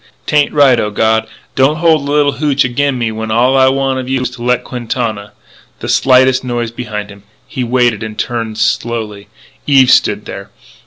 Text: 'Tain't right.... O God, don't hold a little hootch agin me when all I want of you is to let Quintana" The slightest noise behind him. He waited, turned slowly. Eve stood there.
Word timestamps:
'Tain't 0.25 0.51
right.... 0.51 0.79
O 0.79 0.89
God, 0.89 1.27
don't 1.53 1.75
hold 1.75 2.09
a 2.09 2.11
little 2.11 2.31
hootch 2.37 2.65
agin 2.65 2.97
me 2.97 3.11
when 3.11 3.29
all 3.29 3.55
I 3.55 3.67
want 3.67 3.99
of 3.99 4.09
you 4.09 4.21
is 4.21 4.31
to 4.31 4.41
let 4.41 4.63
Quintana" 4.63 5.31
The 5.79 5.87
slightest 5.89 6.43
noise 6.43 6.71
behind 6.71 7.11
him. 7.11 7.21
He 7.47 7.63
waited, 7.63 8.03
turned 8.17 8.57
slowly. 8.57 9.27
Eve 9.67 9.91
stood 9.91 10.25
there. 10.25 10.49